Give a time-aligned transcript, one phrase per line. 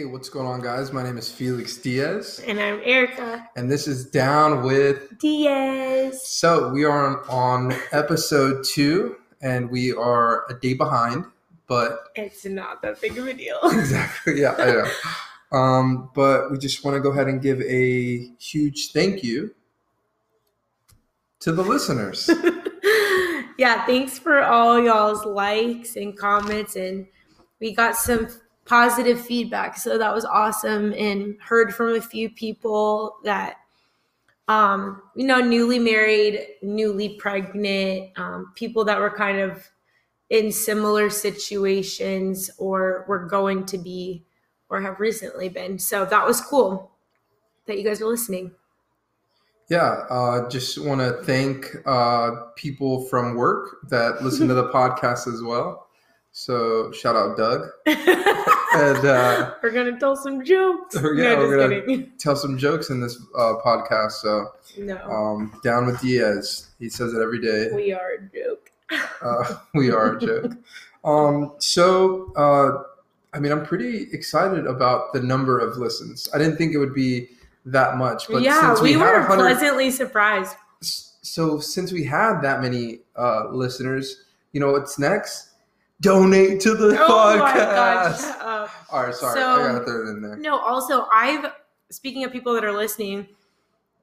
[0.00, 0.94] Hey, what's going on, guys?
[0.94, 5.18] My name is Felix Diaz, And I'm Erica and this is Down with.
[5.18, 6.26] Diaz.
[6.26, 11.26] So, we are on, on episode two, and we are a day behind,
[11.66, 13.58] but It's not that big of a deal.
[13.64, 15.58] exactly, yeah, I know.
[15.58, 19.54] Um, but we just want to go ahead and give a huge thank you
[21.40, 22.30] to the listeners.
[23.58, 26.76] yeah, thanks for all y'all's likes and comments.
[26.76, 27.06] And
[27.60, 28.28] we got some
[28.70, 29.76] positive feedback.
[29.76, 30.94] So that was awesome.
[30.96, 33.56] And heard from a few people that,
[34.46, 39.68] um, you know, newly married, newly pregnant, um, people that were kind of
[40.30, 44.24] in similar situations or were going to be
[44.68, 45.76] or have recently been.
[45.76, 46.92] So that was cool
[47.66, 48.52] that you guys were listening.
[49.68, 55.26] Yeah, uh, just want to thank uh, people from work that listen to the podcast
[55.26, 55.88] as well.
[56.30, 57.66] So shout out Doug
[58.74, 60.94] and uh, we're gonna tell some jokes.
[60.94, 62.12] Yeah, no, we're just gonna- kidding.
[62.18, 64.12] tell some jokes in this uh, podcast.
[64.12, 66.68] So No, um, down with Diaz.
[66.78, 67.68] He says it every day.
[67.74, 68.70] we are a joke.
[69.22, 70.52] Uh, we are a joke.
[71.04, 72.82] Um, so uh,
[73.32, 76.28] I mean, I'm pretty excited about the number of listens.
[76.34, 77.28] I didn't think it would be
[77.66, 80.56] that much, but yeah, since we, we, were 100 pleasantly surprised.
[80.80, 85.50] so since we had that many uh, listeners, you know what's next?
[86.00, 88.59] Donate to the Oh my podcast.
[88.92, 90.36] All right, sorry, So- I gotta throw it in there.
[90.36, 91.52] No, also I've
[91.90, 93.26] speaking of people that are listening,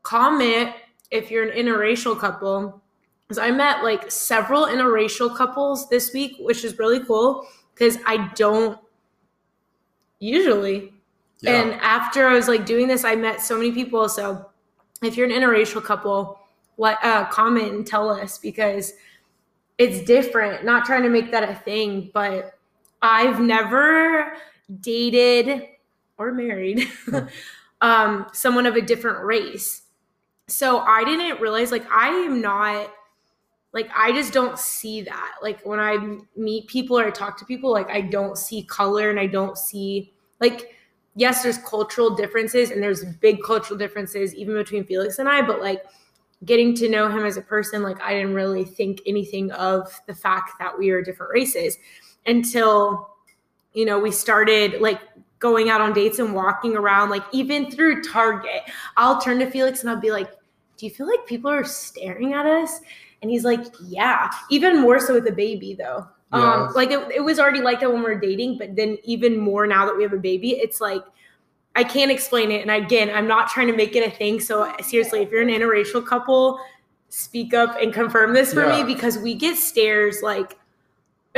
[0.03, 0.73] comment
[1.11, 2.81] if you're an interracial couple.
[3.27, 8.31] Because I met like several interracial couples this week, which is really cool because I
[8.35, 8.79] don't
[10.19, 10.93] usually.
[11.41, 14.07] Yeah, And after I was like doing this, I met so many people.
[14.09, 14.49] So
[15.03, 16.39] if you're an interracial couple,
[16.77, 18.93] let uh, comment and tell us because
[19.77, 20.63] it's different.
[20.63, 22.57] Not trying to make that a thing, but
[23.01, 24.33] I've never
[24.81, 25.67] dated
[26.17, 26.87] or married
[27.81, 29.83] um, someone of a different race.
[30.47, 32.91] So I didn't realize like I am not
[33.73, 35.35] like I just don't see that.
[35.41, 39.09] Like when I meet people or I talk to people, like I don't see color
[39.09, 40.73] and I don't see like
[41.15, 45.59] yes, there's cultural differences and there's big cultural differences even between Felix and I, but
[45.59, 45.83] like
[46.45, 50.13] getting to know him as a person, like I didn't really think anything of the
[50.13, 51.77] fact that we are different races
[52.27, 53.09] until,
[53.77, 54.99] you know, we started like
[55.37, 58.63] going out on dates and walking around, like even through Target.
[58.97, 60.31] I'll turn to Felix and I'll be like,
[60.77, 62.79] Do you feel like people are staring at us?
[63.21, 66.07] And he's like, Yeah, even more so with a baby though.
[66.33, 66.53] Yeah.
[66.65, 69.37] Um, like it, it was already like that when we are dating, but then even
[69.37, 71.03] more now that we have a baby, it's like
[71.75, 72.67] I can't explain it.
[72.67, 74.39] And again, I'm not trying to make it a thing.
[74.39, 76.59] So seriously, if you're an interracial couple,
[77.09, 78.83] speak up and confirm this for Yeah.
[78.83, 80.57] me because we get stares like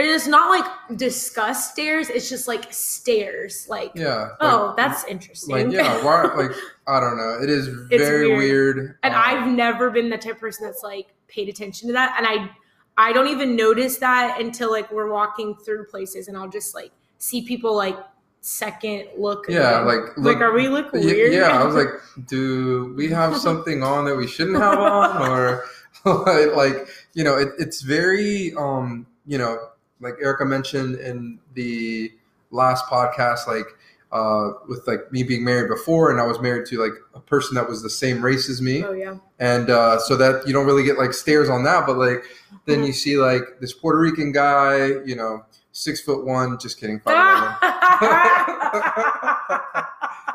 [0.05, 3.67] it's not like disgust stares, it's just like stares.
[3.69, 4.29] Like, yeah.
[4.41, 5.55] oh, like- that's interesting.
[5.55, 6.03] like yeah.
[6.03, 6.23] Why?
[6.23, 6.51] Like
[6.87, 7.39] I don't know.
[7.41, 8.75] It is It's very weird.
[8.77, 8.97] weird.
[9.03, 12.15] and Um, I've never been the type of person that's like paid attention to that.
[12.17, 12.49] And I
[12.97, 16.91] I don't even notice that until like we're walking through places and I'll just like
[17.17, 17.97] see people like
[18.41, 19.45] second look.
[19.49, 21.33] Yeah, like like look, are we look weird?
[21.33, 21.89] Yeah, I was like,
[22.27, 25.63] do we have something on that we shouldn't have on, or
[26.55, 29.57] like you know, it, it's very um, you know,
[30.01, 32.11] like Erica mentioned in the
[32.51, 33.65] last podcast, like
[34.11, 37.55] uh, with like me being married before, and I was married to like a person
[37.55, 39.17] that was the same race as me, oh yeah.
[39.39, 42.23] and uh, so that you don't really get like stares on that, but like
[42.65, 46.57] then you see like this Puerto Rican guy, you know, six foot one.
[46.59, 47.01] Just kidding.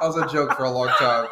[0.00, 1.28] That was a joke for a long time.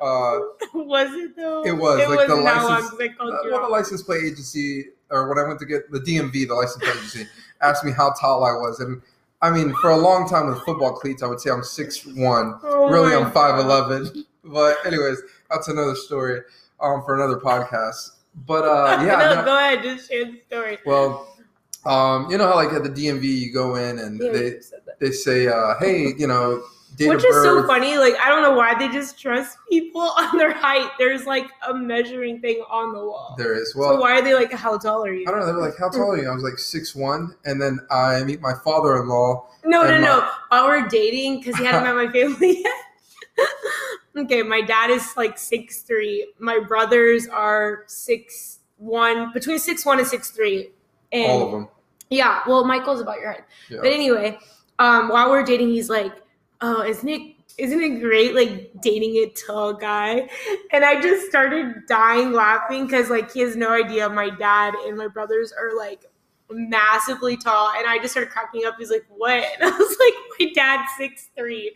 [0.00, 0.38] Uh,
[0.74, 1.64] was it though?
[1.64, 4.86] It was, It like, the was long license- I uh, well, the license plate agency,
[5.10, 7.26] or when I went to get the DMV, the license plate agency,
[7.62, 9.00] asked me how tall I was, and
[9.42, 12.58] I mean, for a long time with football cleats, I would say I'm six one.
[12.62, 14.24] Oh really, I'm five eleven.
[14.48, 16.40] But anyways, that's another story
[16.80, 18.10] um, for another podcast.
[18.46, 20.78] But uh, yeah, no, no- go ahead, just share the story.
[20.86, 21.36] well,
[21.84, 24.62] um, you know how like at the DMV you go in and Yeah, they you
[24.62, 25.00] said that.
[25.00, 26.62] they say, uh, hey, you know,
[26.98, 27.98] Which is so funny.
[27.98, 30.90] Like, I don't know why they just trust people on their height.
[30.98, 33.34] There's like a measuring thing on the wall.
[33.36, 34.00] There is so well.
[34.00, 35.24] why are they like, how tall are you?
[35.28, 35.46] I don't know.
[35.46, 38.22] They were like, "How tall are you?" I was like, six one, and then I
[38.24, 39.46] meet my father-in-law.
[39.64, 40.20] No, no, And no.
[40.20, 43.46] my- While we're dating, because he hadn't met my family yet.
[44.16, 46.32] okay, my dad is like six three.
[46.38, 50.70] My brothers are six one, between six one and six three.
[51.12, 51.68] And all of them.
[52.10, 53.44] yeah, well, Michael's about your height.
[53.70, 53.78] Yeah.
[53.82, 54.38] But anyway,
[54.78, 56.12] um, while we're dating, he's like,
[56.60, 60.28] "Oh, isn't it isn't it great like dating a tall guy?"
[60.72, 64.96] And I just started dying laughing because like he has no idea my dad and
[64.96, 66.04] my brothers are like
[66.50, 67.72] massively tall.
[67.76, 68.76] And I just started cracking up.
[68.78, 69.44] He's like, what?
[69.60, 71.74] And I was like, my dad's six three.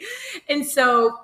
[0.49, 1.19] And so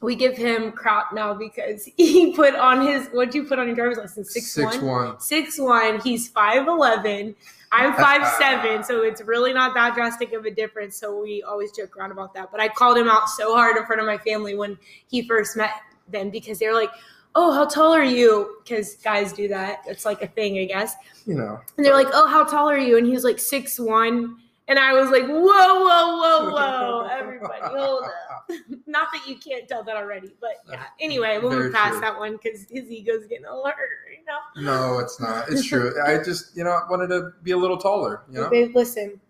[0.00, 3.76] we give him crap now because he put on his what'd you put on your
[3.76, 4.32] driver's license?
[4.32, 4.86] Six, Six one?
[4.86, 5.20] one.
[5.20, 6.00] Six one.
[6.00, 7.34] He's five eleven.
[7.72, 10.94] I'm five seven, so it's really not that drastic of a difference.
[10.94, 12.50] So we always joke around about that.
[12.52, 14.76] But I called him out so hard in front of my family when
[15.08, 15.70] he first met
[16.08, 16.90] them because they're like,
[17.34, 19.84] "Oh, how tall are you?" Because guys do that.
[19.86, 20.94] It's like a thing, I guess.
[21.26, 21.60] You know.
[21.78, 24.36] And they're like, "Oh, how tall are you?" And he was like six one.
[24.68, 27.08] And I was like, "Whoa, whoa, whoa, whoa!
[27.10, 28.32] Everybody, hold up."
[28.86, 30.84] Not that you can't tell that already, but yeah.
[31.00, 32.00] Anyway, we'll move past true.
[32.00, 34.72] that one because his ego's getting a little hurt, you know.
[34.72, 35.48] No, it's not.
[35.48, 35.94] It's true.
[36.06, 38.50] I just, you know, wanted to be a little taller, you know?
[38.50, 39.20] Babe, listen,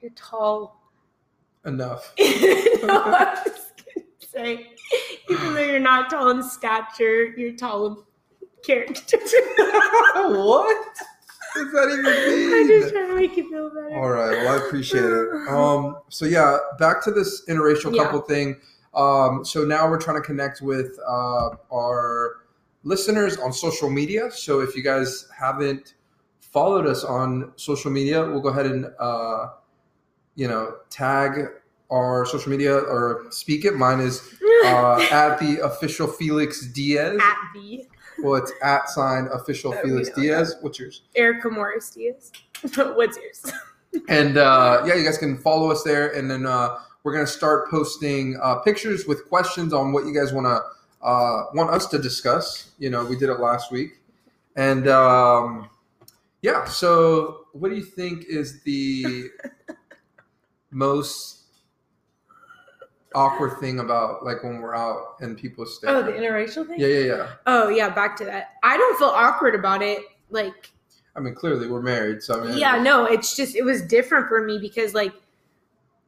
[0.00, 0.76] you're tall.
[1.66, 2.14] Enough.
[2.18, 4.72] no, I was gonna say,
[5.28, 7.96] even though you're not tall in stature, you're tall in
[8.64, 9.18] character.
[10.14, 10.96] what?
[11.54, 13.96] Does that even I'm just trying to make you feel better.
[13.96, 14.32] All right.
[14.44, 15.28] Well, I appreciate it.
[15.48, 18.04] Um, so yeah, back to this interracial Yeah.
[18.04, 18.60] couple thing.
[18.94, 22.36] Um, so now we're trying to connect with uh, our
[22.84, 24.30] listeners on social media.
[24.30, 25.94] So if you guys haven't
[26.40, 29.48] followed us on social media, we'll go ahead and uh,
[30.34, 31.48] you know tag
[31.90, 33.74] our social media or speak it.
[33.74, 34.20] Mine is
[34.64, 37.18] uh, at the official Felix Diaz.
[37.22, 37.86] At the
[38.22, 40.56] Well, it's at sign official Oh, we Felix know Diaz.
[40.60, 41.02] What's yours?
[41.14, 42.32] Erica Morris Diaz.
[42.74, 43.52] What's yours?
[44.08, 47.70] And uh, yeah, you guys can follow us there, and then uh, we're gonna start
[47.70, 51.98] posting uh, pictures with questions on what you guys want to uh, want us to
[51.98, 52.72] discuss.
[52.78, 54.00] You know, we did it last week,
[54.56, 55.70] and um,
[56.42, 56.64] yeah.
[56.64, 59.30] So, what do you think is the
[60.70, 61.37] most
[63.14, 65.88] awkward thing about like when we're out and people stay?
[65.88, 66.78] Oh, the interracial thing?
[66.80, 67.28] yeah, yeah, yeah.
[67.46, 68.56] Oh, yeah, back to that.
[68.62, 70.00] I don't feel awkward about it.
[70.30, 70.72] Like,
[71.16, 74.28] I mean, clearly we're married, so I mean, yeah, no, it's just, it was different
[74.28, 75.14] for me because, like,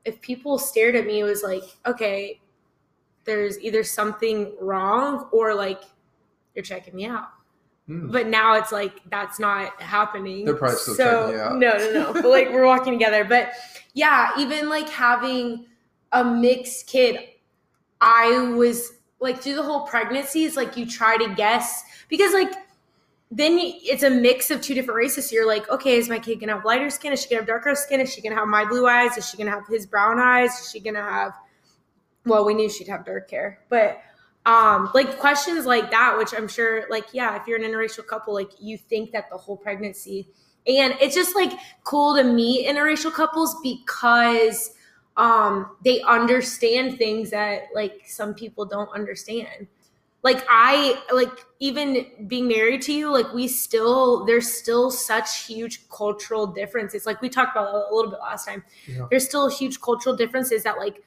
[0.04, 2.40] if people stared at me, it was like, okay,
[3.24, 5.82] there's either something wrong or like
[6.54, 7.28] you're checking me out.
[7.86, 8.10] Hmm.
[8.10, 10.44] But now it's like that's not happening.
[10.44, 11.58] They're probably still so, checking you out.
[11.58, 12.12] No, no, no.
[12.14, 13.24] but like we're walking together.
[13.24, 13.52] But
[13.94, 15.66] yeah, even like having
[16.12, 17.20] a mixed kid,
[18.00, 22.52] I was like through the whole pregnancy, it's like you try to guess because like
[23.30, 25.28] then it's a mix of two different races.
[25.28, 27.12] So you're like, okay, is my kid gonna have lighter skin?
[27.12, 28.00] Is she gonna have darker skin?
[28.00, 29.16] Is she gonna have my blue eyes?
[29.16, 30.50] Is she gonna have his brown eyes?
[30.58, 31.32] Is she gonna have?
[32.26, 34.02] Well, we knew she'd have dark hair, but
[34.46, 38.34] um, like questions like that, which I'm sure, like, yeah, if you're an interracial couple,
[38.34, 40.28] like you think that the whole pregnancy,
[40.66, 41.52] and it's just like
[41.84, 44.72] cool to meet interracial couples because
[45.16, 49.66] um they understand things that like some people don't understand.
[50.22, 55.88] Like i like even being married to you like we still there's still such huge
[55.88, 57.06] cultural differences.
[57.06, 58.62] Like we talked about a little bit last time.
[58.86, 59.06] Yeah.
[59.10, 61.02] there's still huge cultural differences that like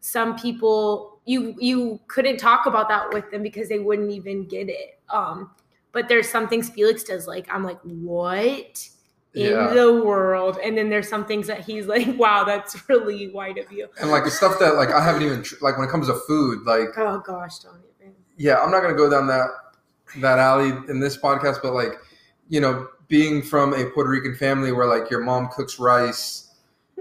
[0.00, 4.68] some people you you couldn't talk about that with them because they wouldn't even get
[4.68, 4.98] it.
[5.10, 5.50] Um
[5.92, 8.88] but there's some things felix does like i'm like what
[9.34, 9.72] in Yeah.
[9.72, 13.70] the world and then there's some things that he's like wow that's really white of
[13.72, 16.14] you and like the stuff that like I haven't even like when it comes to
[16.26, 17.92] food, like oh gosh don't even
[18.36, 19.48] yeah, I'm not gonna go down that
[20.18, 21.94] that alley in this podcast, but like,
[22.48, 26.54] you know, being from a Puerto Rican family where like your mom cooks rice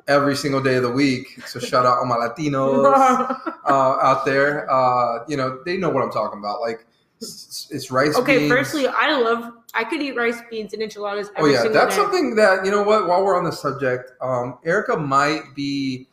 [0.07, 1.41] every single day of the week.
[1.47, 2.85] So shout out all my Latinos
[3.65, 4.69] uh, out there.
[4.71, 6.61] Uh, you know, they know what I'm talking about.
[6.61, 6.85] Like,
[7.19, 8.15] it's, it's rice.
[8.17, 8.51] okay beans.
[8.51, 12.01] firstly i love i could eat rice beans and enchiladas Oh yeah, that's day.
[12.01, 13.07] something that you know what.
[13.07, 16.07] While we're on the subject, um, Erica might be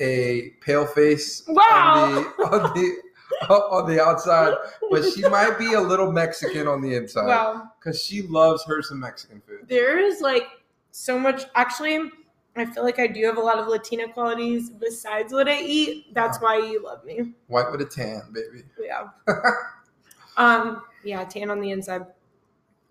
[0.00, 2.04] a pale face Wow.
[2.04, 4.54] on the on the on the outside,
[4.90, 8.80] but she might be a little Mexican on the inside wow because she loves her
[8.82, 9.66] some Mexican food.
[9.68, 10.46] there is like
[10.90, 12.10] so much actually
[12.56, 16.12] i feel like i do have a lot of latina qualities besides what i eat
[16.14, 18.62] that's why you love me White with a tan, baby.
[18.78, 19.08] yeah
[20.36, 22.02] um yeah tan on the inside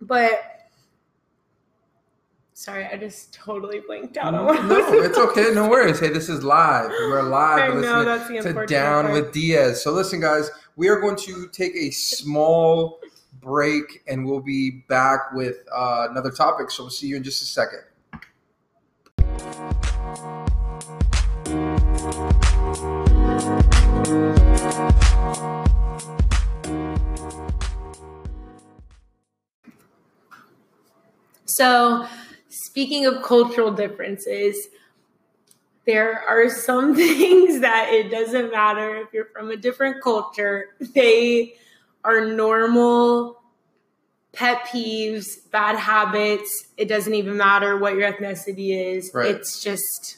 [0.01, 0.67] but
[2.53, 5.53] sorry i just totally blanked out on what No, it's okay.
[5.53, 5.99] No worries.
[5.99, 6.89] Hey, this is live.
[6.89, 7.73] We're live.
[7.75, 9.13] I know that's the to Down part.
[9.13, 9.83] with Diaz.
[9.83, 12.99] So listen, guys, we are going to take a small
[13.39, 16.69] break, and we'll be back with uh, another topic.
[16.71, 17.81] So we'll see you in just a second.
[31.55, 32.07] So,
[32.49, 34.67] speaking of cultural differences,
[35.85, 40.67] there are some things that it doesn't matter if you're from a different culture.
[40.79, 41.55] They
[42.03, 43.41] are normal
[44.33, 46.67] pet peeves, bad habits.
[46.77, 49.11] It doesn't even matter what your ethnicity is.
[49.13, 49.29] Right.
[49.29, 50.17] It's just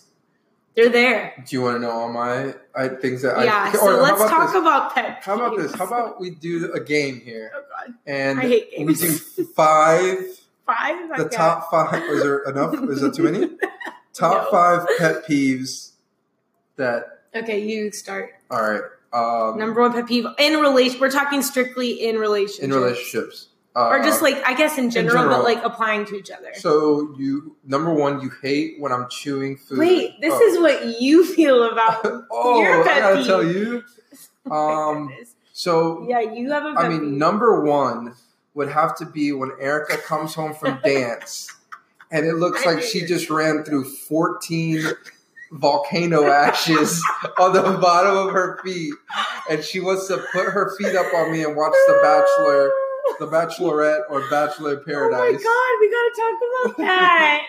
[0.75, 1.43] they're there.
[1.47, 3.43] Do you want to know all my I, things that I?
[3.45, 3.71] yeah.
[3.73, 4.61] So let's about talk this?
[4.61, 5.23] about pet.
[5.23, 5.73] How about this?
[5.73, 9.01] How about we do a game here, Oh God, and I hate games.
[9.01, 10.39] we do five.
[10.65, 11.09] Five.
[11.17, 11.35] The Okay.
[11.35, 12.03] top five.
[12.03, 12.73] Is there enough?
[12.89, 13.49] Is that too many?
[14.13, 14.51] Top No.
[14.51, 15.91] five pet peeves
[16.77, 17.21] that.
[17.35, 18.31] Okay, you start.
[18.51, 18.81] All right.
[19.11, 20.99] Um, Number one pet peeve in relation.
[20.99, 22.63] We're talking strictly in relationships.
[22.63, 25.37] in relationships, uh, or just like I guess in general, general.
[25.37, 26.51] but like applying to each other.
[26.55, 29.77] So you number one, you hate when I'm chewing food.
[29.79, 30.41] Wait, this Oh.
[30.41, 32.03] is what you feel about.
[32.31, 33.25] oh, your I pet gotta peeve.
[33.27, 33.83] tell you.
[34.51, 35.09] Um.
[35.53, 37.09] So yeah, you have a I mean, peeve.
[37.09, 38.15] number one
[38.55, 41.51] would have to be when Erica comes home from dance,
[42.11, 44.83] and it looks I like she you- just ran through fourteen
[45.51, 47.03] volcano ashes
[47.39, 48.93] on the bottom of her feet,
[49.49, 52.71] and she wants to put her feet up on me and watch The Bachelor,
[53.19, 55.19] The Bachelorette, or Bachelor in Oh Paradise.
[55.19, 57.45] my god, we gotta talk about that.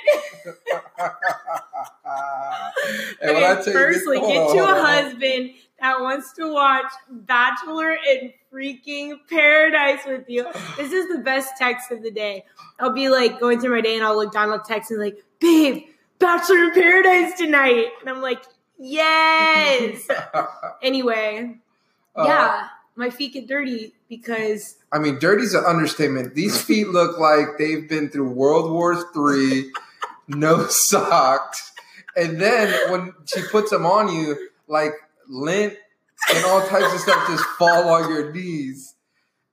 [3.23, 6.53] and when I okay, tell firstly, you, this- get you a husband that wants to
[6.53, 10.45] watch Bachelor in freaking Paradise with you.
[10.77, 12.45] This is the best text of the day.
[12.79, 15.23] I'll be like going through my day and I'll look down, I'll text and like,
[15.41, 15.85] babe,
[16.19, 17.89] Bachelor in Paradise tonight.
[18.01, 18.43] And I'm like,
[18.79, 20.07] yes.
[20.83, 21.57] anyway,
[22.17, 26.35] Uh, yeah, my feet get dirty because I mean, dirty's an understatement.
[26.35, 29.73] These feet look like they've been through World War Three,
[30.29, 31.73] no socks,
[32.17, 34.93] and then when she puts them on you, like
[35.29, 35.75] lint
[36.35, 38.95] and all types of stuff just fall on your knees.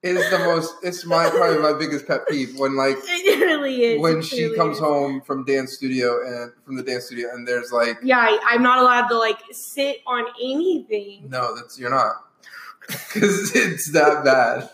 [0.03, 0.73] It is the most.
[0.81, 4.01] It's my probably my biggest pet peeve when like it really is.
[4.01, 4.81] when she really comes is.
[4.81, 8.63] home from dance studio and from the dance studio and there's like Yeah, I, I'm
[8.63, 11.29] not allowed to like sit on anything.
[11.29, 12.15] no, that's you're not.
[13.13, 14.69] Because it's that bad.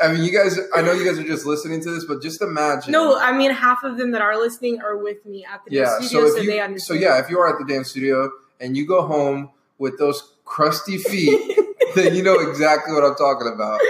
[0.00, 0.58] I mean, you guys.
[0.74, 2.92] I know you guys are just listening to this, but just imagine.
[2.92, 5.98] No, I mean half of them that are listening are with me at the yeah
[5.98, 8.30] studio, so so, if they you so yeah if you are at the dance studio
[8.60, 11.58] and you go home with those crusty feet
[11.94, 13.80] then you know exactly what i'm talking about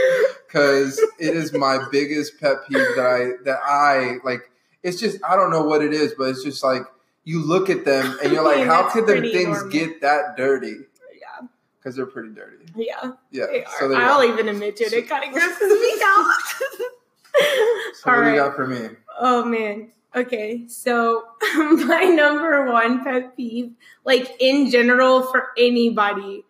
[0.47, 4.51] because it is my biggest pet peeve that i that i like
[4.83, 6.83] it's just i don't know what it is but it's just like
[7.25, 9.71] you look at them and you're like how could their things normal.
[9.71, 10.77] get that dirty
[11.21, 11.47] yeah,
[11.79, 14.93] because they're pretty dirty yeah, yeah they so I'll even admit to it.
[14.93, 16.35] It kind of grosses me out.
[17.95, 19.91] so All what do you got for me Oh man.
[20.15, 21.25] Okay, so
[21.57, 23.73] my number one pet peeve,
[24.05, 26.45] like in general for anybody,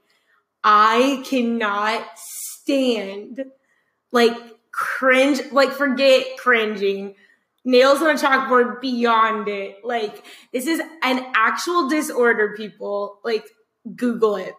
[0.65, 3.45] I cannot stand
[4.11, 4.37] like
[4.73, 7.15] cringe, like forget cringing.
[7.65, 9.85] Nails on a chalkboard beyond it.
[9.85, 13.19] Like this is an actual disorder, people.
[13.23, 13.45] Like
[13.95, 14.55] Google it.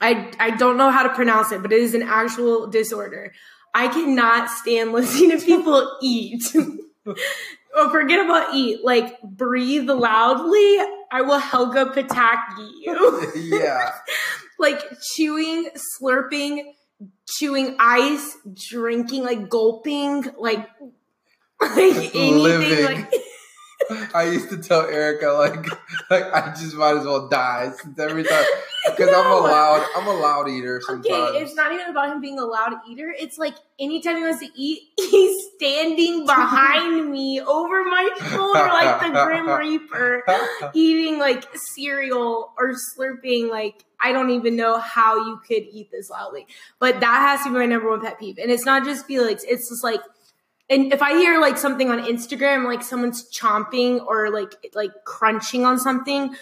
[0.00, 3.32] I I don't know how to pronounce it, but it is an actual disorder.
[3.74, 6.42] I cannot stand listening to people eat.
[7.78, 8.84] oh, forget about eat.
[8.84, 10.78] Like breathe loudly.
[11.10, 13.32] I will Helga Pataki you.
[13.58, 13.92] yeah
[14.58, 15.70] like chewing,
[16.00, 16.74] slurping,
[17.28, 18.36] chewing ice,
[18.70, 20.68] drinking, like gulping, like
[21.60, 22.38] like anything.
[22.38, 22.84] Living.
[22.84, 23.12] Like
[24.14, 25.66] I used to tell Erica like
[26.10, 28.44] like I just might as well die since every time
[28.86, 31.06] because I'm a loud I'm a loud eater sometimes.
[31.06, 33.14] Okay, it's not even about him being a loud eater.
[33.18, 39.00] It's like anytime he wants to eat, he's standing behind me over my shoulder like
[39.00, 40.24] the Grim Reaper,
[40.74, 43.50] eating like cereal or slurping.
[43.50, 46.46] Like, I don't even know how you could eat this loudly.
[46.78, 48.38] But that has to be my number one pet peeve.
[48.38, 50.00] And it's not just Felix, it's just like,
[50.70, 55.64] and if I hear like something on Instagram, like someone's chomping or like like crunching
[55.64, 56.34] on something,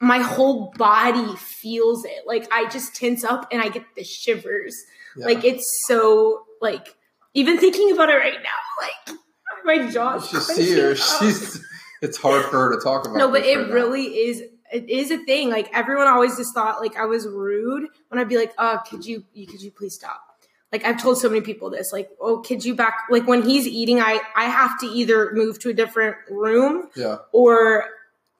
[0.00, 2.26] my whole body feels it.
[2.26, 4.76] Like I just tense up and I get the shivers.
[5.16, 5.26] Yeah.
[5.26, 6.94] Like it's so like
[7.34, 9.18] even thinking about it right now, like
[9.64, 10.20] my jaw.
[10.20, 10.94] should see her.
[10.94, 11.64] She's
[12.02, 13.16] it's hard for her to talk about.
[13.16, 13.74] no, but it right now.
[13.74, 14.42] really is.
[14.72, 15.50] It is a thing.
[15.50, 19.04] Like everyone always just thought like I was rude when I'd be like, "Oh, could
[19.04, 20.22] you, you could you please stop?"
[20.72, 21.92] Like I've told so many people this.
[21.92, 25.58] Like, "Oh, could you back?" Like when he's eating, I I have to either move
[25.60, 27.16] to a different room Yeah.
[27.32, 27.86] or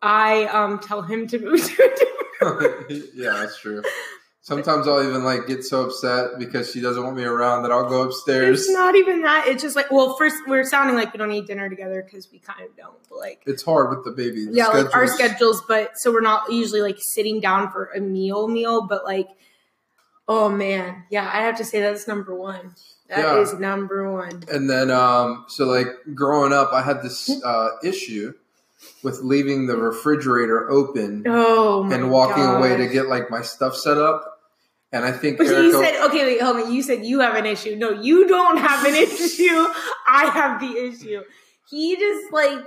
[0.03, 3.11] I um tell him to move to a different.
[3.15, 3.83] yeah, that's true.
[4.43, 7.89] Sometimes I'll even like get so upset because she doesn't want me around that I'll
[7.89, 8.61] go upstairs.
[8.61, 9.47] It's not even that.
[9.47, 12.39] It's just like, well, first we're sounding like we don't eat dinner together because we
[12.39, 12.95] kind of don't.
[13.11, 14.47] But like, It's hard with the baby.
[14.47, 15.63] The yeah, like our schedules- schedules.
[15.69, 18.87] But so we're not usually like sitting down for a meal, meal.
[18.87, 19.29] But like,
[20.31, 22.75] oh man, yeah, I have to say that's number one.
[23.09, 23.59] That is Yeah.
[23.59, 24.45] number one.
[24.49, 28.33] And then, um, so like growing up, I had this uh, issue
[29.03, 33.99] with leaving the refrigerator open Oh and walking away to get like my stuff set
[33.99, 34.39] up.
[34.93, 36.73] And I think But Erica, you said, okay, wait, hold on.
[36.73, 37.75] You said you have an issue.
[37.77, 39.45] No, you don't have an issue.
[40.09, 41.23] I have the issue.
[41.69, 42.65] He just like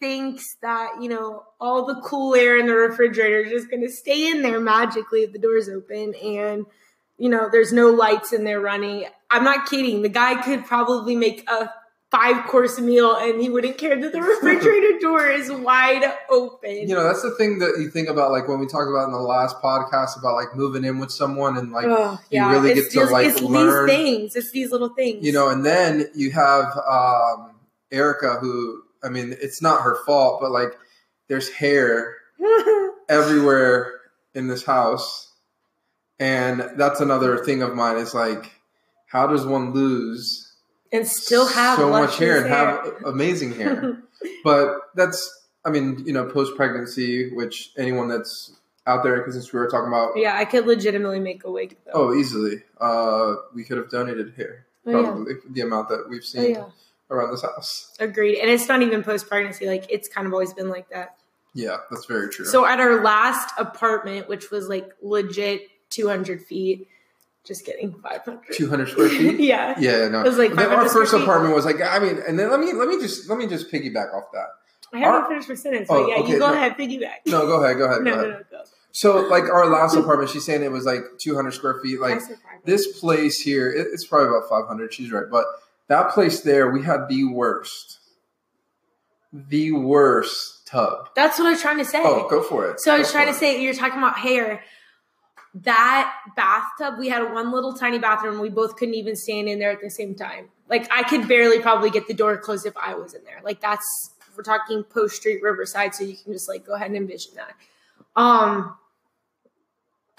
[0.00, 3.90] thinks that, you know, all the cool air in the refrigerator is just going to
[3.90, 6.66] stay in there magically if the door's open and,
[7.18, 9.06] you know, there's no lights in there running.
[9.30, 10.02] I'm not kidding.
[10.02, 11.70] The guy could probably make a
[12.10, 16.70] five course meal and he wouldn't care that the refrigerator door is wide open.
[16.88, 19.12] you know, that's the thing that you think about, like when we talked about in
[19.12, 22.94] the last podcast about like moving in with someone and like Ugh, you really it's
[22.94, 24.36] get to, like, it's learn- these things.
[24.36, 25.24] It's these little things.
[25.26, 27.50] you know, and then you have um,
[27.90, 30.76] Erica, who I mean, it's not her fault, but like
[31.28, 32.16] there's hair
[33.08, 33.92] everywhere
[34.34, 35.25] in this house,
[36.18, 37.96] and that's another thing of mine.
[37.96, 38.50] Is like,
[39.06, 40.52] how does one lose
[40.92, 44.02] and still have so much hair and have amazing hair?
[44.44, 48.52] but that's, I mean, you know, post pregnancy, which anyone that's
[48.86, 51.76] out there, because since we were talking about, yeah, I could legitimately make a wig
[51.86, 51.92] though.
[52.10, 55.02] oh, easily, uh, we could have donated hair, Oh, yeah.
[55.02, 56.64] probably the amount that we've Oh, seen yeah.
[57.10, 57.94] around this house.
[57.98, 58.38] Agreed.
[58.38, 59.66] And it's not even post pregnancy.
[59.66, 61.16] Like it's kind of always been like that.
[61.52, 62.44] Yeah, that's very true.
[62.44, 66.88] So at our last apartment, which was like legit 200 feet,
[67.44, 68.40] just kidding, 500.
[68.54, 69.40] 200 square feet.
[69.40, 69.74] yeah.
[69.78, 70.20] Yeah, no.
[70.20, 72.88] It was like our first apartment was like, I mean, and then let me let
[72.88, 74.46] me just let me just piggyback off that.
[74.92, 76.54] I haven't Our- finished my sentence, Oh, but yeah, okay, you go no.
[76.54, 77.26] ahead, piggyback.
[77.26, 78.44] No, go ahead, go ahead, no, go no, ahead.
[78.52, 78.64] no, go.
[78.92, 82.00] So, like our last apartment, she's saying it was like 200 square feet.
[82.00, 82.20] Like
[82.64, 84.92] this place here, it, it's probably about 500.
[84.94, 85.44] She's right, but
[85.88, 87.98] that place there, we had the worst,
[89.32, 91.08] the worst tub.
[91.14, 92.00] That's what I was trying to say.
[92.04, 92.80] Oh, go for it.
[92.80, 93.36] So I was Go trying to it.
[93.36, 94.62] say, you're talking about hair.
[95.62, 98.40] That bathtub, we had one little tiny bathroom.
[98.40, 100.48] We both couldn't even stand in there at the same time.
[100.68, 103.40] Like I could barely probably get the door closed if I was in there.
[103.42, 106.96] Like that's we're talking Post Street Riverside, so you can just like go ahead and
[106.96, 107.54] envision that.
[108.20, 108.76] Um,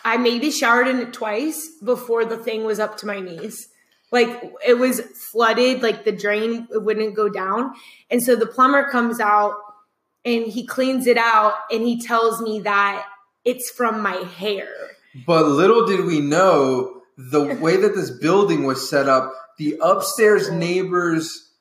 [0.03, 3.69] I maybe showered in it twice before the thing was up to my knees.
[4.11, 7.73] Like it was flooded, like the drain it wouldn't go down,
[8.09, 9.55] and so the plumber comes out
[10.25, 13.05] and he cleans it out and he tells me that
[13.45, 14.67] it's from my hair.
[15.25, 20.51] But little did we know the way that this building was set up, the upstairs
[20.51, 21.51] neighbor's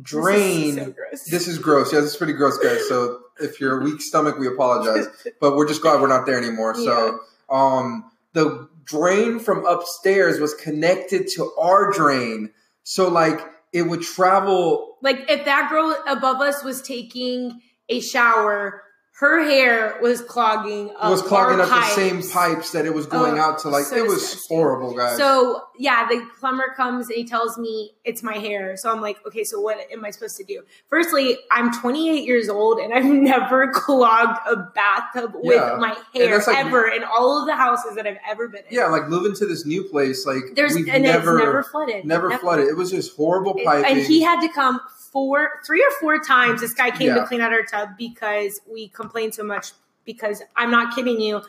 [0.00, 0.74] drain.
[0.74, 1.24] This is so gross.
[1.30, 1.92] This is gross.
[1.92, 2.88] Yeah, this is pretty gross, guys.
[2.88, 5.06] So if you're a weak stomach, we apologize.
[5.40, 6.74] But we're just glad we're not there anymore.
[6.74, 12.50] So um the drain from upstairs was connected to our drain.
[12.82, 13.40] So like
[13.72, 18.82] it would travel like if that girl above us was taking a shower,
[19.18, 22.32] her hair was clogging up was clogging up the same pipes.
[22.32, 24.56] pipes that it was going Oh, out to like so it was disgusting.
[24.56, 25.16] horrible, guys.
[25.16, 28.76] So yeah, the plumber comes and he tells me it's my hair.
[28.76, 30.62] So I'm like, okay, so what am I supposed to do?
[30.88, 36.48] Firstly, I'm 28 years old and I've never clogged a bathtub with my hair like-
[36.66, 38.74] ever in all of the houses that I've ever been in.
[38.74, 42.04] yeah, like moving to this new place, like There's we've and never it's never flooded.
[42.04, 42.66] never flooded.
[42.66, 43.92] It was just horrible It- piping.
[43.92, 44.80] and he had to come
[45.14, 46.60] four, three or four times.
[46.60, 47.20] This guy came Yeah.
[47.20, 49.72] to clean out our tub because we complained so much.
[50.04, 51.40] Because I'm not kidding you,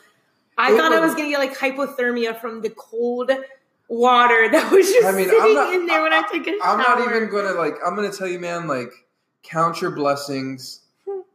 [0.56, 3.30] I It thought I was- was gonna get like hypothermia from the cold
[3.88, 6.58] water that was just I mean, sitting not- in there when I took a shower.
[6.62, 7.74] I'm not even gonna like.
[7.84, 8.66] I'm gonna tell you, man.
[8.66, 8.90] Like,
[9.42, 10.80] count your blessings.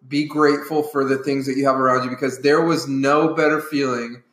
[0.07, 3.61] Be grateful for the things that you have around you because there was no better
[3.61, 4.23] feeling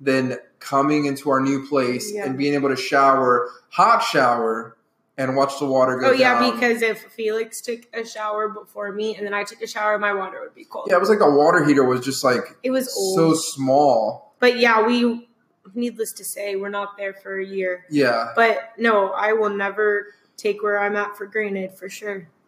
[0.00, 2.24] than coming into our new place Yeah.
[2.26, 4.75] and being able to shower, hot shower,
[5.18, 6.52] and watch the water go Oh yeah, down.
[6.54, 10.12] because if Felix took a shower before me and then I took a shower, my
[10.12, 10.88] water would be cold.
[10.90, 13.16] yeah, it was like the water heater was just like it was old.
[13.16, 14.34] so small.
[14.40, 15.28] but yeah, we.
[15.74, 17.86] Needless to say, we're not there for a year.
[17.90, 22.28] Yeah, But no, I will never take where I'm at for granted for sure.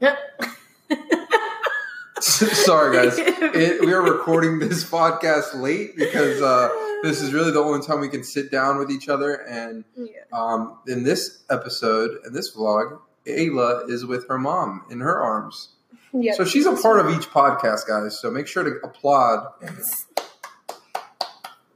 [2.52, 3.18] sorry guys.
[3.54, 6.70] It, we are recording this podcast late because uh,
[7.02, 10.06] this is really the only time we can sit down with each other and Yeah.
[10.32, 15.68] Um, in this episode, in this vlog, Ayla is with her mom in her arms.
[16.14, 16.32] Yeah.
[16.32, 18.18] So she's a part of each podcast, guys.
[18.18, 19.52] So make sure to applaud.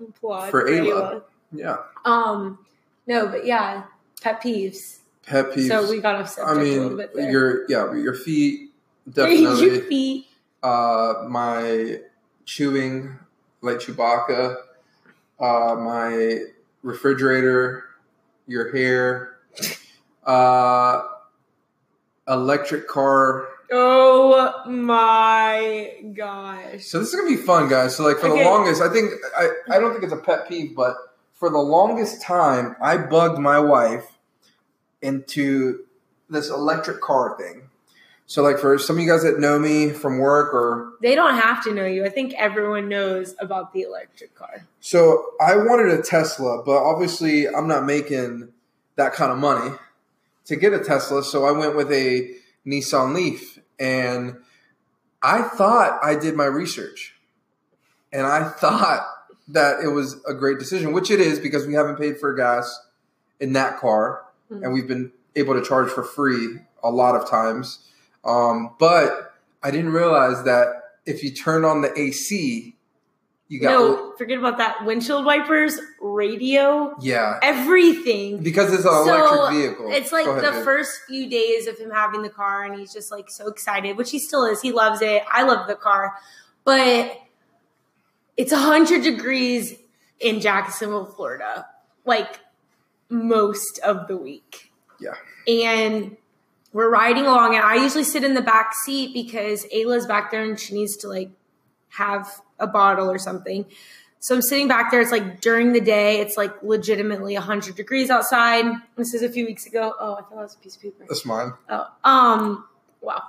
[0.01, 0.87] Applaud For Ayla.
[0.87, 1.23] Ayla.
[1.53, 1.77] Yeah.
[2.07, 2.59] Um,
[3.07, 3.85] no, but yeah,
[4.23, 5.01] pet peeves.
[5.27, 5.69] Pet peeves.
[5.69, 7.31] So we got off subject I a little mean, bit there.
[7.31, 8.71] your yeah, your feet
[9.11, 9.67] definitely.
[9.67, 10.26] Your feet.
[10.63, 12.01] Uh, my
[12.45, 13.19] chewing
[13.63, 14.57] like Chewbacca.
[15.39, 16.41] Uh, my
[16.83, 17.85] refrigerator.
[18.47, 19.39] Your hair.
[20.25, 21.03] Uh,
[22.29, 23.49] electric car.
[23.73, 26.85] Oh my gosh.
[26.85, 27.97] So this is gonna be fun, guys.
[27.97, 28.45] So like for Okay.
[28.45, 30.95] the longest, I think I, I don't think it's a pet peeve, but
[31.35, 34.07] for the longest time, I bugged my wife
[35.03, 35.85] into
[36.31, 37.66] this electric car thing.
[38.29, 41.35] So, like for some of you guys that know me from work, or They don't
[41.37, 42.05] have to know you.
[42.05, 44.65] I think everyone knows about the electric car.
[44.81, 48.49] so I wanted a Tesla, but obviously I'm not making
[48.97, 49.77] that kind of money
[50.47, 51.23] to get a Tesla.
[51.23, 52.35] So I went with a
[52.67, 54.39] Nissan Leaf, and
[55.23, 57.15] I thought I did my research,
[58.13, 59.07] and I thought
[59.49, 62.81] that it was a great decision, which it is because we haven't paid for gas
[63.39, 64.65] in that car, Mhm.
[64.65, 67.79] and we've been able to charge for free a lot of times.
[68.27, 70.67] Um, but I didn't realize that
[71.07, 72.77] if you turn on the AC,
[73.49, 74.85] you got No, forget about that.
[74.85, 78.43] Windshield wipers, radio, yeah everything.
[78.43, 79.93] because it's an electric vehicle.
[79.93, 80.65] It's like ahead, the babe.
[80.65, 84.11] first few days of him having the car, and he's just like so excited, which
[84.11, 84.61] he still is.
[84.61, 85.23] He loves it.
[85.31, 86.15] I love the car,
[86.65, 87.17] but
[88.37, 89.75] it's 100 degrees
[90.19, 91.67] in Jacksonville, Florida,
[92.05, 92.41] like
[93.09, 94.73] most of the week.
[94.99, 95.13] Yeah.
[95.47, 96.17] And
[96.77, 100.45] we're riding along, and I usually sit in the back seat because Ayla's back there
[100.45, 101.31] and she needs to like
[101.89, 103.65] have a bottle or something.
[104.21, 105.01] So I'm sitting back there.
[105.01, 108.67] It's like during the day, it's like legitimately 100 degrees outside.
[108.95, 109.95] This is a few weeks ago.
[109.99, 111.07] Oh, I thought that was a piece of paper.
[111.09, 111.55] That's mine.
[111.71, 112.67] Oh, um,
[113.01, 113.23] wow.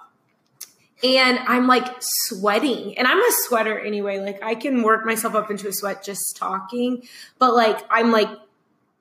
[1.02, 4.20] And I'm like sweating, and I'm a sweater anyway.
[4.20, 7.04] Like I can work myself up into a sweat just talking,
[7.40, 8.30] but like I'm like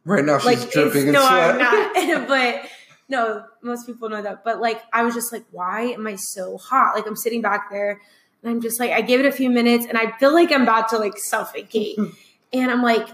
[0.07, 1.51] Right now, she's like dripping in no, sweat.
[1.51, 2.29] I'm not.
[2.29, 2.71] but
[3.09, 4.45] no, most people know that.
[4.45, 6.95] But like I was just like, why am I so hot?
[6.95, 8.01] Like I'm sitting back there,
[8.43, 10.63] and I'm just like, I give it a few minutes, and I feel like I'm
[10.63, 11.99] about to like suffocate,
[12.53, 13.09] and I'm like,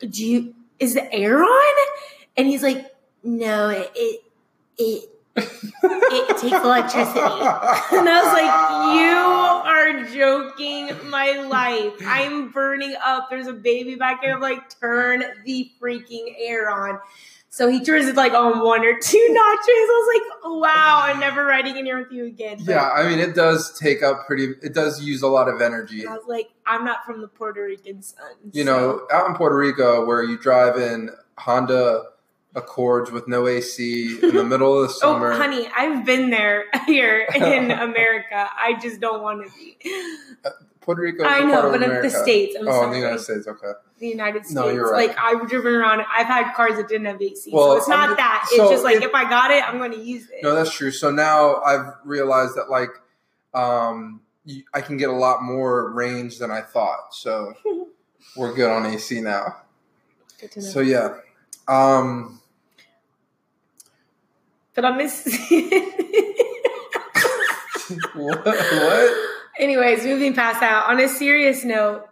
[0.00, 0.54] do you?
[0.78, 1.74] Is the air on?
[2.36, 4.20] And he's like, no, it it
[4.78, 7.20] it, it takes electricity.
[7.90, 11.94] And I was like, you are joking my life.
[12.06, 13.28] I'm burning up.
[13.30, 14.34] There's a baby back there.
[14.34, 17.00] I'm like, turn the freaking air on.
[17.58, 19.66] So he turns it like on one or two notches.
[19.66, 22.58] I was like, wow, I'm never riding in here with you again.
[22.64, 24.54] But yeah, I mean, it does take up pretty.
[24.62, 26.06] It does use a lot of energy.
[26.06, 28.30] I was like, I'm not from the Puerto Rican sun.
[28.52, 32.04] You so- know, out in Puerto Rico, where you drive in Honda
[32.54, 35.32] Accords with no AC in the middle of the oh, summer.
[35.32, 38.48] Oh, honey, I've been there here in America.
[38.56, 39.76] I just don't want to be.
[40.44, 41.24] Uh, Puerto Rico.
[41.24, 42.90] Is I know, of but in the states, I'm oh, in sorry.
[42.92, 43.46] the United States.
[43.46, 43.72] Okay.
[43.98, 44.54] the United States.
[44.54, 45.08] No, you're right.
[45.08, 46.02] Like I've driven around.
[46.10, 48.46] I've had cars that didn't have AC, Well, so it's not I'm- that.
[48.50, 50.42] so it's just like it- if I got it, I'm going to use it.
[50.42, 50.90] No, that's true.
[50.90, 52.90] So now I've realized that like
[53.54, 57.12] um, you, I can get a lot more range than I thought.
[57.14, 57.54] So
[58.36, 59.56] we're good on AC now.
[60.40, 60.66] Good to know.
[60.66, 61.18] So yeah.
[61.66, 62.40] Um,
[64.74, 65.24] but I miss.
[68.14, 68.44] what?
[68.44, 69.37] what?
[69.58, 70.86] Anyways, moving past that.
[70.88, 72.06] On a serious note,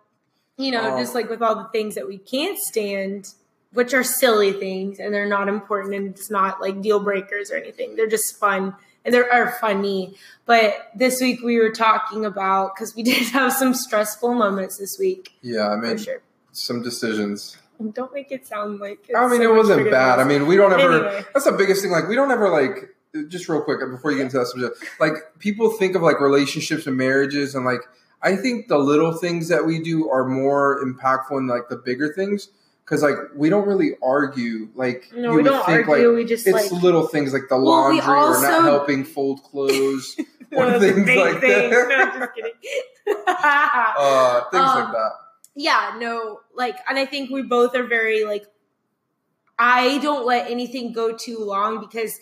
[0.56, 0.98] you know, Oh.
[0.98, 3.28] just like with all the things that we can't stand,
[3.72, 7.56] which are silly things and they're not important and it's not like deal breakers or
[7.56, 7.94] anything.
[7.96, 10.16] They're just fun and they are funny.
[10.46, 14.96] But this week we were talking about because we did have some stressful moments this
[14.98, 16.22] week Yeah, I mean sure.
[16.52, 17.58] some decisions.
[17.92, 20.18] Don't make it sound like it's I mean, so it wasn't bad.
[20.18, 21.06] I mean, we don't ever.
[21.08, 21.24] Anyway.
[21.34, 21.90] That's the biggest thing.
[21.90, 22.88] Like, we don't ever like.
[23.28, 26.86] Just real quick before you get into that subject, like people think of like relationships
[26.86, 27.80] and marriages, and like
[28.22, 32.12] I think the little things that we do are more impactful than like the bigger
[32.12, 32.48] things.
[32.84, 34.68] Because like we don't really argue.
[34.74, 36.08] Like No, you we don't think argue.
[36.10, 39.02] like we just it's like little things like the Well, we laundry or not helping
[39.04, 40.16] fold clothes,
[40.52, 41.70] or Those things like things.
[41.74, 41.86] that.
[41.88, 42.52] No, I'm just kidding.
[43.26, 45.10] uh, things Um, like that.
[45.54, 48.44] yeah, no, like, and I think we both are very like.
[49.58, 52.20] I don't let anything go too long because,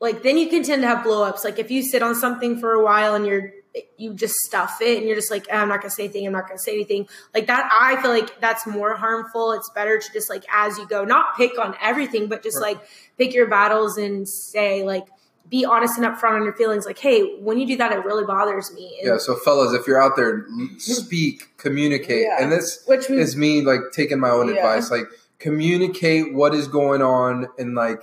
[0.00, 1.44] like, then you can tend to have blowups.
[1.44, 3.52] Like, if you sit on something for a while and you're
[3.96, 6.26] you just stuff it and you're just like "Ah, I'm not gonna say anything.
[6.26, 7.68] I'm not gonna say anything like that.
[7.72, 9.52] I feel like that's more harmful.
[9.52, 12.76] It's better to just like as you go, not pick on everything, but just Right.
[12.76, 15.06] like pick your battles and say like
[15.48, 16.86] be honest and upfront on your feelings.
[16.86, 18.98] Like, hey, when you do that, it really bothers me.
[19.00, 19.18] And, Yeah.
[19.18, 20.46] So, fellas, if you're out there,
[20.78, 22.36] speak, communicate, Yeah.
[22.42, 24.56] and this which we is me like taking my own Yeah.
[24.56, 25.06] advice like
[25.38, 28.02] communicate what is going on and like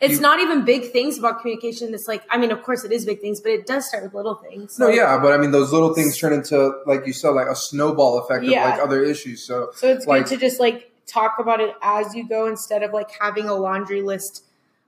[0.00, 1.92] It's You- not even big things about communication.
[1.92, 4.14] It's like, I mean, of course it is big things, but it does start with
[4.14, 4.78] little things.
[4.78, 7.54] no yeah but i mean those little things turn into like you said like a
[7.56, 8.64] snowball effect Yeah.
[8.64, 11.74] of like other issues so So it's Like- good to just like talk about it
[11.82, 14.44] as you go instead of like having a laundry list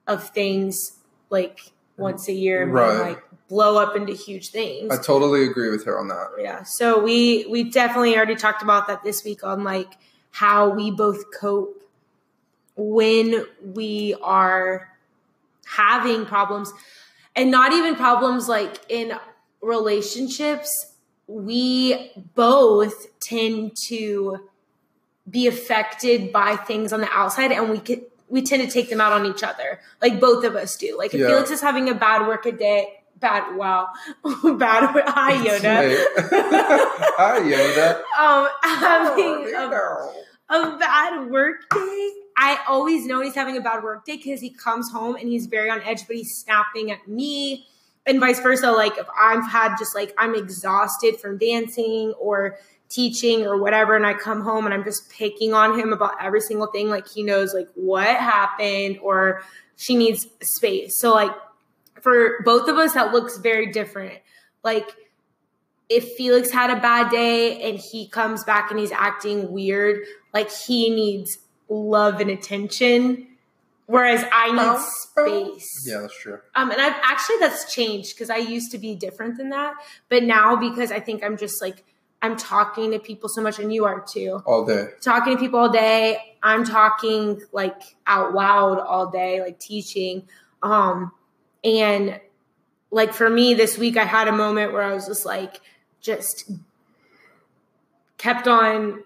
[0.06, 0.92] of things
[1.30, 1.58] like
[1.98, 2.98] once a year and Right.
[3.00, 4.90] like blow up into huge things.
[4.90, 6.62] i totally agree with her on that yeah.
[6.62, 9.92] So we we definitely already talked about that this week on like
[10.30, 11.82] how we both cope
[12.76, 13.44] when
[13.74, 14.88] we are
[15.76, 16.72] having problems
[17.36, 19.12] and not even problems like in
[19.62, 20.94] relationships
[21.26, 24.48] we both tend to
[25.28, 29.00] be affected by things on the outside and we could we tend to take them
[29.00, 31.28] out on each other like both of us do like if Yeah.
[31.28, 33.56] felix is having a bad work a day bad.
[33.56, 33.88] Wow,
[34.58, 34.90] bad.
[35.06, 35.96] Hi Yoda.
[37.16, 38.02] Hi Yoda.
[38.18, 42.10] um, having a, a bad work day.
[42.36, 45.46] I always know he's having a bad work day because he comes home and he's
[45.46, 47.66] very on edge, but he's snapping at me
[48.06, 48.70] and vice versa.
[48.70, 54.06] Like if I've had just like I'm exhausted from dancing or teaching or whatever, and
[54.06, 57.22] I come home and I'm just picking on him about every single thing, like he
[57.22, 59.42] knows like what happened or
[59.76, 60.98] she needs space.
[60.98, 61.32] So like
[62.00, 64.18] for both of us, that looks very different.
[64.62, 64.88] Like
[65.88, 70.50] if Felix had a bad day and he comes back and he's acting weird, like
[70.50, 71.38] he needs
[71.72, 73.28] love and attention
[73.86, 75.84] whereas I need space.
[75.86, 76.38] Yeah, that's true.
[76.54, 79.74] Um, and I've actually that's changed because I used to be different than that,
[80.08, 81.84] but now because I think I'm just like
[82.22, 84.42] I'm talking to people so much, and you are too.
[84.46, 84.90] All day.
[85.00, 86.36] Talking to people all day.
[86.42, 90.28] I'm talking like out loud all day, like teaching.
[90.62, 91.12] Um,
[91.64, 92.20] and
[92.92, 95.60] like for me this week, I had a moment where I was just like,
[96.00, 96.50] just
[98.18, 99.02] kept on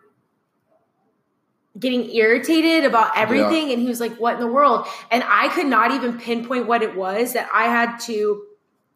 [1.79, 3.69] getting irritated about everything.
[3.69, 3.75] Yeah.
[3.75, 4.87] And he was like, What in the world?
[5.11, 8.43] And I could not even pinpoint what it was that I had to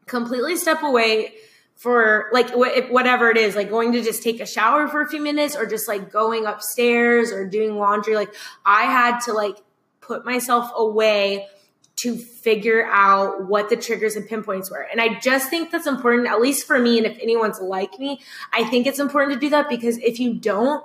[0.06, 1.34] completely step away
[1.76, 5.22] for like whatever it is, like going to just take a shower for a few
[5.22, 8.14] minutes or just like going upstairs or doing laundry.
[8.14, 8.34] Like
[8.66, 9.56] I had to like
[10.02, 11.46] put myself away
[11.96, 14.86] to figure out what the triggers and pinpoints were.
[14.90, 16.98] And I just think that's important, at least for me.
[16.98, 18.20] And if anyone's like me,
[18.52, 20.84] I think it's important to do that because if you don't,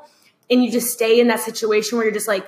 [0.49, 2.45] and you just stay in that situation where you're just like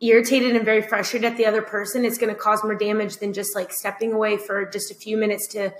[0.00, 3.32] irritated and very frustrated at the other person, it's going to cause more damage than
[3.32, 5.72] just like stepping away for just a few minutes to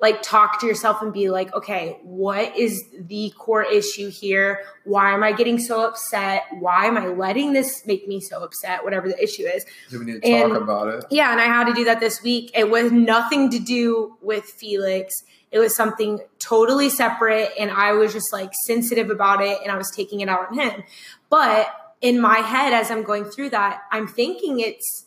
[0.00, 4.60] like talk to yourself and be like, okay, what is the core issue here?
[4.84, 6.44] Why am I getting so upset?
[6.58, 8.84] Why am I letting this make me so upset?
[8.84, 9.64] Whatever the issue is.
[9.90, 11.04] Do we need to and, talk about it.
[11.10, 12.50] Yeah, and I had to do that this week.
[12.54, 15.14] It was nothing to do with Felix.
[15.56, 19.78] It was something totally separate, and I was just like sensitive about it, and I
[19.78, 20.82] was taking it out on him.
[21.30, 21.68] But
[22.02, 25.06] in my head, as I'm going through that, I'm thinking it's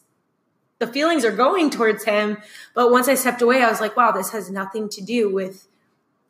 [0.79, 2.39] the feelings are going towards him.
[2.73, 5.67] But once I stepped away, I was like, wow, this has nothing to do with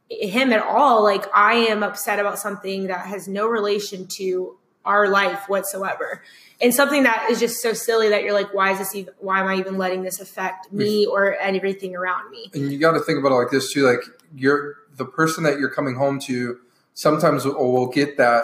[0.09, 1.01] him at all.
[1.01, 4.57] Like I am upset about something that has no relation to
[4.89, 6.23] our life whatsoever.
[6.61, 9.39] And something that is just so silly that you're like, why is this even, why
[9.39, 12.49] am I even letting this affect me or everything around me?
[12.53, 13.83] And you got to think about it like this too.
[13.83, 14.01] Like
[14.35, 16.59] you're the person that you're coming home to
[16.95, 18.43] sometimes will, will get that,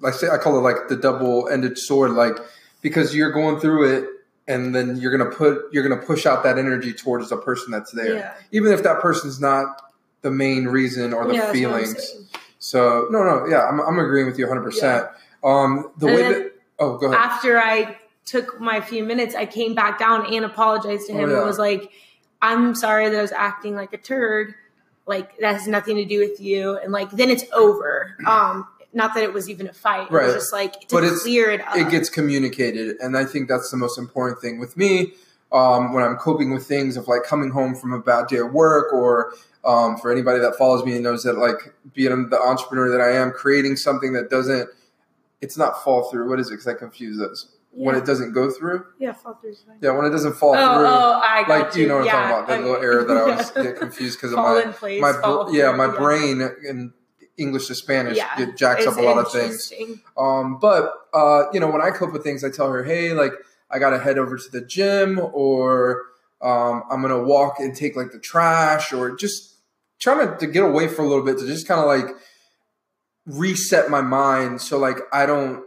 [0.00, 2.38] like say, I call it like the double ended sword, like
[2.80, 4.08] because you're going through it
[4.48, 7.92] and then you're gonna put you're gonna push out that energy towards the person that's
[7.92, 8.34] there, yeah.
[8.50, 9.80] even if that person's not
[10.22, 12.14] the main reason or the yeah, feelings.
[12.58, 14.60] So no, no, yeah, I'm, I'm agreeing with you 100.
[14.60, 14.64] Yeah.
[14.64, 15.06] percent
[15.44, 17.18] Um, the and way that oh, go ahead.
[17.18, 21.30] After I took my few minutes, I came back down and apologized to him.
[21.30, 21.44] Oh, yeah.
[21.44, 21.90] was like,
[22.40, 24.54] "I'm sorry that I was acting like a turd.
[25.06, 28.16] Like that has nothing to do with you." And like then it's over.
[28.26, 30.10] Um, not that it was even a fight.
[30.10, 30.24] Right.
[30.24, 31.76] It was just like to but clear it up.
[31.76, 35.14] It gets communicated, and I think that's the most important thing with me.
[35.50, 38.52] Um, when I'm coping with things of like coming home from a bad day of
[38.52, 42.90] work, or um, for anybody that follows me and knows that like being the entrepreneur
[42.90, 44.70] that I am, creating something that doesn't,
[45.42, 46.30] it's not fall through.
[46.30, 46.52] What is it?
[46.52, 47.48] Because I confuse those.
[47.74, 47.86] Yeah.
[47.86, 48.84] When it doesn't go through.
[48.98, 49.54] Yeah, fall through.
[49.80, 50.86] Yeah, when it doesn't fall oh, through.
[50.86, 51.82] Oh, I got like you.
[51.82, 52.16] you know what yeah.
[52.16, 52.48] I'm talking about.
[52.48, 55.88] That little error that I was get confused because of my place, my yeah my
[55.88, 56.92] brain and
[57.38, 59.72] English to Spanish yeah, it jacks up a lot of things.
[60.18, 63.32] Um, but uh, you know, when I cope with things, I tell her, "Hey, like
[63.70, 66.02] I got to head over to the gym, or
[66.42, 69.56] um, I'm gonna walk and take like the trash, or just
[69.98, 72.14] trying to, to get away for a little bit to just kind of like
[73.26, 75.64] reset my mind, so like I don't.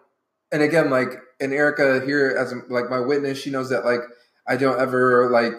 [0.51, 4.01] And again, like and Erica here as like my witness, she knows that like
[4.47, 5.53] I don't ever like,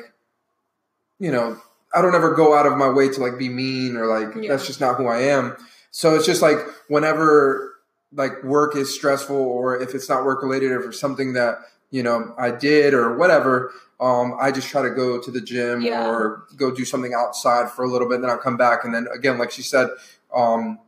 [1.19, 1.61] you know,
[1.95, 4.51] I don't ever go out of my way to like be mean or like yeah.
[4.51, 5.57] that's just not who I am.
[5.91, 7.75] So it's just like whenever
[8.13, 11.59] like work is stressful or if it's not work related or for something that,
[11.91, 15.81] you know, I did or whatever, um, I just try to go to the gym
[15.81, 16.09] yeah.
[16.09, 18.17] or go do something outside for a little bit.
[18.17, 18.85] And then I'll come back.
[18.85, 19.89] And then again, like she said,
[20.35, 20.79] um,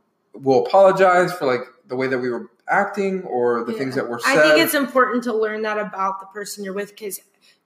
[0.41, 3.79] we'll apologize for like the way that we were acting or the yeah.
[3.79, 4.39] things that were said.
[4.39, 7.19] I think it's important to learn that about the person you're with because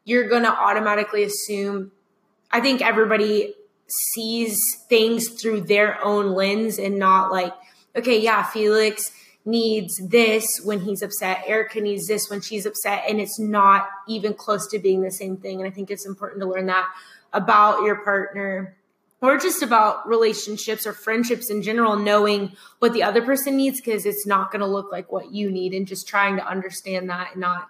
[0.04, 1.92] you're going to automatically assume.
[2.50, 3.54] I think everybody
[4.14, 4.58] sees
[4.88, 7.52] things through their own lens and not like,
[7.96, 9.10] okay, yeah, Felix
[9.44, 11.42] needs this when he's upset.
[11.46, 13.04] Erica needs this when she's upset.
[13.08, 15.60] And it's not even close to being the same thing.
[15.60, 16.88] And I think it's important to learn that
[17.32, 18.76] about your partner
[19.22, 24.04] or just about relationships or friendships in general, knowing what the other person needs because
[24.04, 27.28] it's not going to look like what you need and just trying to understand that
[27.32, 27.68] and not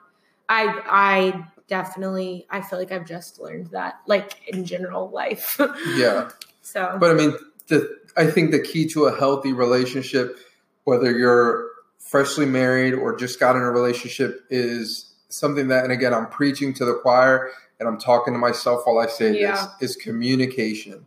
[0.49, 5.57] I I definitely I feel like I've just learned that like in general life.
[5.95, 6.31] Yeah.
[6.63, 7.35] so But I mean,
[7.69, 10.39] the, I think the key to a healthy relationship,
[10.85, 16.13] whether you're freshly married or just got in a relationship, is something that, and again,
[16.13, 19.69] I'm preaching to the choir and I'm talking to myself while I say Yeah.
[19.81, 21.07] this, is communication.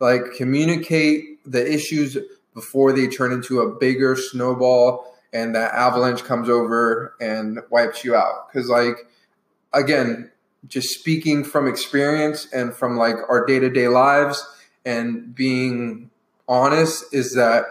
[0.00, 2.16] Like, communicate the issues
[2.54, 8.14] before they turn into a bigger snowball and that avalanche comes over and wipes you
[8.14, 8.48] out.
[8.52, 8.96] Because, like,
[9.72, 10.30] again,
[10.66, 14.46] just speaking from experience and from like our day to day lives
[14.84, 16.10] and being
[16.48, 17.64] honest is that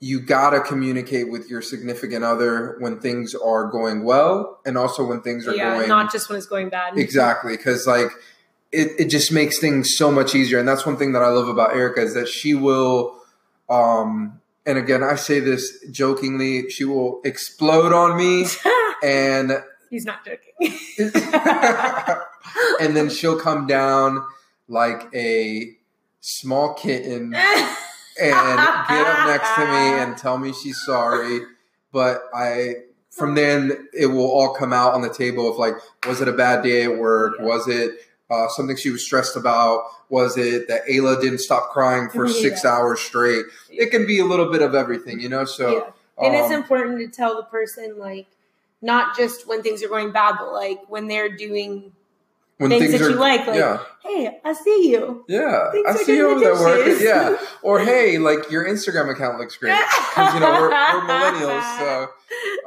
[0.00, 5.20] you gotta communicate with your significant other when things are going well and also when
[5.20, 6.96] things are yeah, going not just when it's going bad.
[6.96, 8.10] exactly because like
[8.70, 11.48] it, it just makes things so much easier and that's one thing that i love
[11.48, 13.16] about erica is that she will
[13.68, 18.46] um and again i say this jokingly she will explode on me
[19.02, 19.52] and
[19.90, 20.52] He's not joking.
[22.80, 24.24] and then she'll come down
[24.68, 25.76] like a
[26.20, 31.40] small kitten and get up next to me and tell me she's sorry.
[31.90, 32.74] But I,
[33.10, 35.74] from then, it will all come out on the table of like,
[36.06, 37.40] was it a bad day at work?
[37.40, 37.92] Was it
[38.30, 39.84] uh, something she was stressed about?
[40.08, 43.44] Was it that Ayla didn't stop crying for six hours straight?
[43.70, 45.44] It can be a little bit of everything, you know?
[45.44, 45.70] So,
[46.18, 46.26] Yeah.
[46.26, 48.26] and it's um, important to tell the person like
[48.80, 51.92] not just when things are going bad, but like when they're doing
[52.58, 53.78] when things, that are, you like, like, yeah.
[54.02, 55.24] hey, I see you.
[55.28, 56.96] Yeah, Things I see you over there working.
[57.06, 59.78] Yeah, or hey, like your Instagram account looks great
[60.10, 62.08] because you know we're, we're millennials, so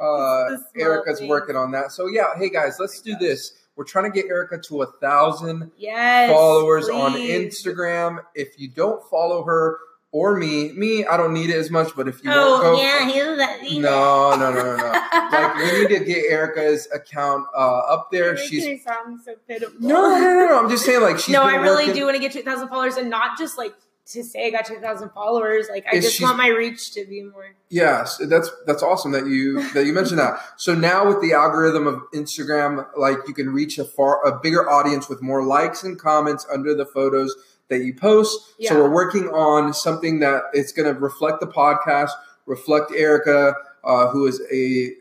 [0.02, 1.28] uh, It's Erica's things.
[1.28, 1.92] working on that.
[1.92, 3.52] So yeah, hey guys, let's do this.
[3.76, 6.30] We're trying to get Erica to a thousand Yes.
[6.30, 7.14] followers on.
[7.14, 8.18] Instagram.
[8.34, 9.78] If you don't follow her
[10.14, 13.06] or me, me, I don't need it as much, but if you Oh go, yeah,
[13.08, 15.08] he's no, no, no, no, no.
[15.32, 18.36] like we need to get Erica's account uh, up there.
[18.36, 19.74] You're She's sound so pitiful.
[19.80, 20.58] no, no, no, no.
[20.58, 22.98] I'm just saying, like she's no, I really working- do want to get 2,000 followers
[22.98, 23.72] and not just like
[24.04, 25.68] to say I got 2,000 followers.
[25.70, 27.54] Like, I Is just want my reach to be more.
[27.68, 30.40] Yes, that's that's awesome that you that you mentioned that.
[30.56, 34.68] So now with the algorithm of Instagram, like you can reach a far a bigger
[34.68, 37.34] audience with more likes and comments under the photos
[37.68, 38.38] that you post.
[38.58, 38.70] Yeah.
[38.70, 42.10] So we're working on something that it's going to reflect the podcast,
[42.46, 44.92] reflect Erica, uh, who is a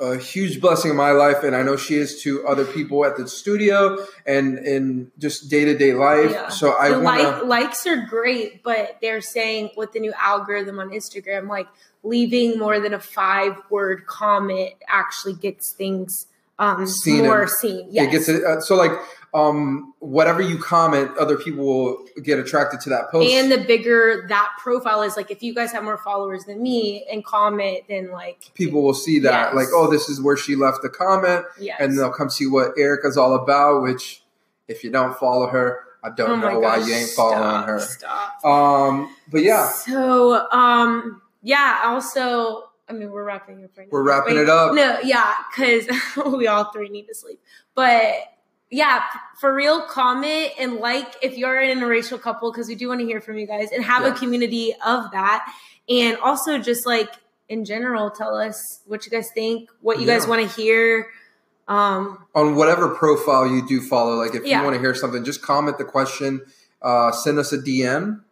[0.00, 3.16] a huge blessing in my life, and I know she is to other people at
[3.16, 6.30] the studio and in just day to day life.
[6.30, 6.48] Yeah.
[6.48, 7.24] So I want to.
[7.24, 11.68] like, likes are great, but they're saying with the new algorithm on Instagram, like
[12.02, 16.26] leaving more than a five word comment actually gets things
[16.60, 17.88] um, Seen more and- seen.
[17.90, 18.06] Yes.
[18.06, 18.28] It gets.
[18.28, 18.92] Uh, so like,
[19.32, 23.30] um, whatever you comment, other people will get attracted to that post.
[23.30, 27.06] and the bigger that profile is, like if you guys have more followers than me
[27.10, 29.54] and comment, then like people will see that, Yes.
[29.54, 31.76] like, oh, this is where she left the comment, yes.
[31.80, 33.82] and they'll come see what Erica's all about.
[33.82, 34.22] Which,
[34.68, 37.80] if you don't follow her, I don't oh know why you ain't following stop, her.
[37.80, 38.44] Stop.
[38.44, 41.82] Um, but yeah, So, um, yeah.
[41.84, 43.90] Also, I mean, we're wrapping it up right now.
[43.92, 44.74] we're wrapping Wait, it up.
[44.74, 45.86] No, yeah, because
[46.36, 47.40] we all three need to sleep.
[47.74, 48.14] But
[48.70, 49.02] yeah,
[49.40, 53.06] for real, comment and like if you're an interracial couple, because we do want to
[53.06, 54.12] hear from you guys and have Yeah.
[54.12, 55.46] a community of that.
[55.88, 57.10] And also just like
[57.48, 61.08] in general, tell us what you guys think, what you guys want to hear.
[61.66, 64.58] Um, On whatever profile you do follow, like if Yeah.
[64.58, 66.42] you want to hear something, just comment the question.
[66.82, 68.22] Uh, send us a DM.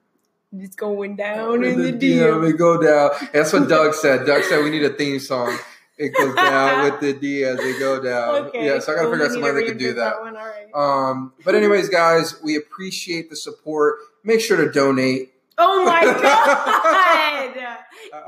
[0.52, 2.48] It's going down in the DM.
[2.48, 3.10] it go down.
[3.32, 4.26] That's what Doug said.
[4.26, 5.56] Doug said we need a theme song.
[5.98, 8.46] It goes down with the D as they go down.
[8.46, 8.66] Okay.
[8.66, 10.20] Yeah, so I gotta figure out somebody to that can do revisit that.
[10.20, 10.68] one, right.
[10.72, 13.96] Um, but anyways, guys, we appreciate the support.
[14.22, 15.32] Make sure to donate.
[15.60, 17.54] Oh my god!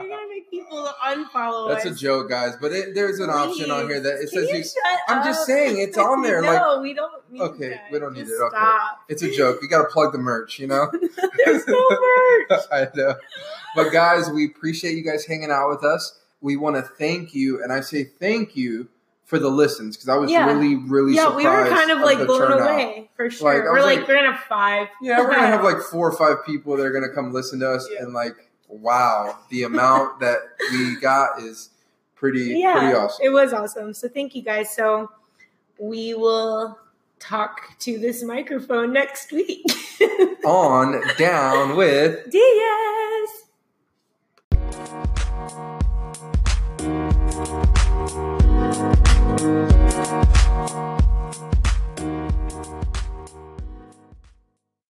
[0.00, 1.84] You're gonna make people unfollow us.
[1.84, 2.54] That's a joke, guys.
[2.60, 4.62] But it, there's an option on here that it Please, says can you.
[4.64, 7.12] shut I'm just saying, it's on there, like- no, we don't.
[7.30, 7.84] Need Okay, that.
[7.92, 8.56] we don't need Just it, okay.
[8.56, 9.00] Stop.
[9.08, 9.60] It's a joke.
[9.62, 10.90] You got to plug the merch, you know.
[11.44, 12.60] There's no merch.
[12.72, 13.14] I know.
[13.76, 16.18] But guys, we appreciate you guys hanging out with us.
[16.40, 18.88] We want to thank you, and I say thank you
[19.30, 20.46] for the listens because I was Yeah.
[20.46, 22.60] really, really yeah, we were kind of like blown turnout.
[22.72, 23.54] away for sure.
[23.54, 24.88] Like, we're like, like- we're gonna have five.
[25.00, 27.70] Yeah, we're gonna have like four or five people that are gonna come listen to
[27.70, 28.02] us, Yeah.
[28.02, 28.34] and like,
[28.68, 30.38] wow, the amount that
[30.72, 31.70] we got is
[32.16, 33.24] pretty, yeah, pretty awesome.
[33.24, 33.94] it was awesome.
[33.94, 34.74] So thank you guys.
[34.74, 35.10] So
[35.78, 36.76] we will
[37.20, 39.64] talk to this microphone next week.
[40.44, 42.28] On down with.
[42.30, 43.28] Diaz.